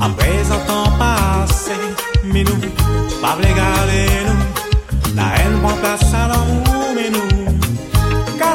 À 0.00 0.08
présent, 0.10 0.58
temps 0.66 0.92
passé, 0.96 1.72
mais 2.24 2.44
nous, 2.44 2.60
pas 3.20 3.36
nous. 4.28 5.16
La 5.16 5.34
haine 5.36 5.58
prend 5.60 5.74
place 5.74 6.14
à 6.14 6.28
l'amour, 6.28 6.94
mais 6.94 7.10
nous, 7.10 7.58
car 8.38 8.54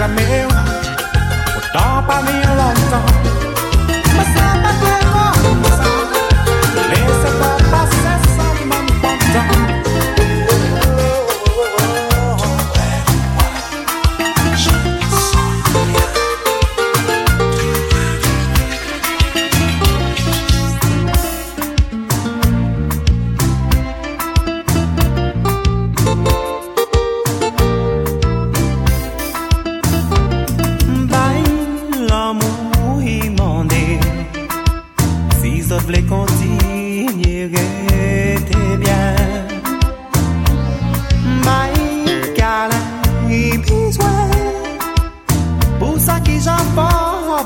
like 0.00 0.10
a 0.10 0.14
mirror. 0.14 0.48
Put 1.54 1.72
down 1.72 2.06
a 2.06 2.56
long. 2.56 3.09
Pulsa 45.80 46.20
que 46.20 46.38
já 46.38 46.58
forra 46.58 47.42